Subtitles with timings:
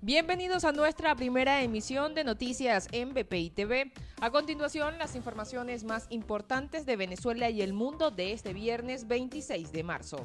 [0.00, 3.92] Bienvenidos a nuestra primera emisión de noticias en BPI TV.
[4.20, 9.72] A continuación, las informaciones más importantes de Venezuela y el mundo de este viernes 26
[9.72, 10.24] de marzo.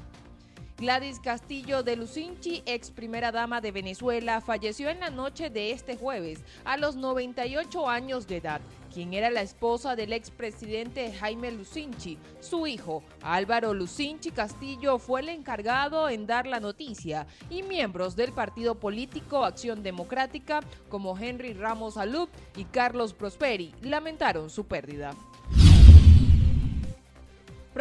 [0.78, 5.96] Gladys Castillo de Lucinchi, ex primera dama de Venezuela, falleció en la noche de este
[5.96, 8.60] jueves a los 98 años de edad,
[8.92, 12.18] quien era la esposa del expresidente Jaime Lucinchi.
[12.40, 18.34] Su hijo, Álvaro Lucinchi Castillo, fue el encargado en dar la noticia y miembros del
[18.34, 25.14] partido político Acción Democrática como Henry Ramos Alup y Carlos Prosperi lamentaron su pérdida.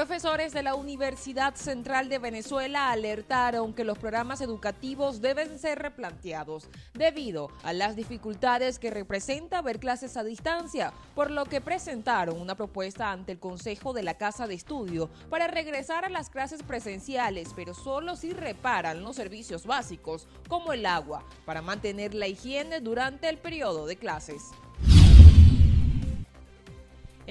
[0.03, 6.69] Profesores de la Universidad Central de Venezuela alertaron que los programas educativos deben ser replanteados
[6.93, 12.57] debido a las dificultades que representa ver clases a distancia, por lo que presentaron una
[12.57, 17.51] propuesta ante el Consejo de la Casa de Estudio para regresar a las clases presenciales,
[17.55, 23.29] pero solo si reparan los servicios básicos como el agua, para mantener la higiene durante
[23.29, 24.51] el periodo de clases.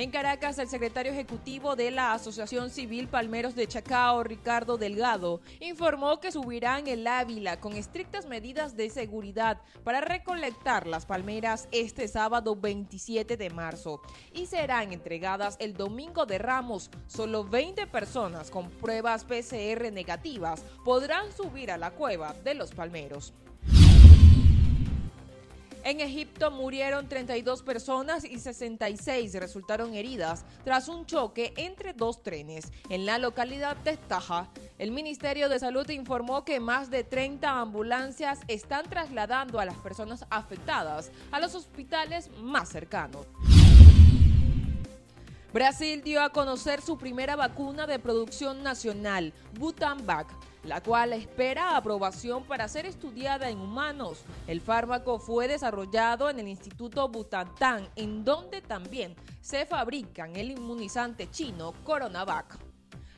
[0.02, 6.20] En Caracas, el secretario ejecutivo de la Asociación Civil Palmeros de Chacao, Ricardo Delgado, informó
[6.20, 12.56] que subirán el Ávila con estrictas medidas de seguridad para recolectar las palmeras este sábado
[12.56, 14.02] 27 de marzo
[14.34, 16.90] y serán entregadas el domingo de Ramos.
[17.06, 23.36] Solo 20 personas con pruebas PCR negativas podrán subir a la cueva de los palmeros.
[25.84, 32.72] En Egipto murieron 32 personas y 66 resultaron heridas tras un choque entre dos trenes
[32.90, 34.50] en la localidad de Taja.
[34.78, 40.26] El Ministerio de Salud informó que más de 30 ambulancias están trasladando a las personas
[40.30, 43.26] afectadas a los hospitales más cercanos.
[45.54, 52.46] Brasil dio a conocer su primera vacuna de producción nacional, Butanvac, la cual espera aprobación
[52.46, 54.24] para ser estudiada en humanos.
[54.48, 61.30] El fármaco fue desarrollado en el Instituto Butantan, en donde también se fabrican el inmunizante
[61.30, 62.71] chino Coronavac.